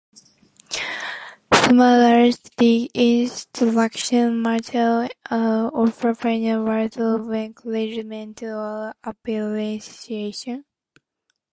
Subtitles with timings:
[1.53, 10.65] Summarize the instruction manual and offer final words of encouragement or appreciation.